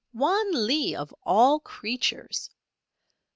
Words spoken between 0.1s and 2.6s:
Wan Lee of all creatures!